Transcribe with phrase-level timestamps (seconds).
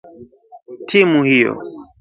[0.89, 1.55] Timu hiyo